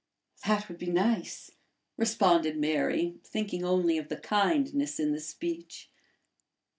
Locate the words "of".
3.99-4.09